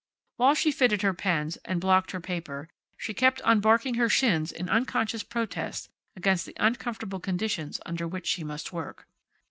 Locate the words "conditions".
7.19-7.79